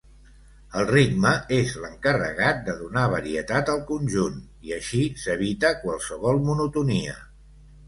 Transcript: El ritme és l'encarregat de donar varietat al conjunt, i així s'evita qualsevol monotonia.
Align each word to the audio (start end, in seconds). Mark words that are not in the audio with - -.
El 0.79 0.85
ritme 0.91 1.33
és 1.57 1.75
l'encarregat 1.83 2.63
de 2.69 2.75
donar 2.79 3.03
varietat 3.13 3.71
al 3.75 3.85
conjunt, 3.91 4.41
i 4.71 4.75
així 4.81 5.05
s'evita 5.27 5.75
qualsevol 5.85 6.45
monotonia. 6.51 7.17